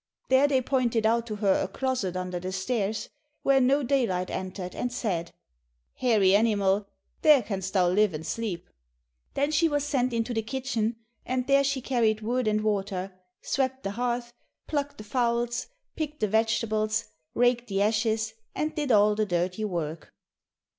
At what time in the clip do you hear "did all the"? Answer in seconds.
18.73-19.27